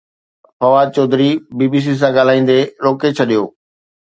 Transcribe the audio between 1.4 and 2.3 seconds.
بي B C سان